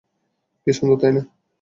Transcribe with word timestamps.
কি 0.67 0.71
সুন্দর, 0.77 0.97
তাই 1.01 1.11
না? 1.15 1.21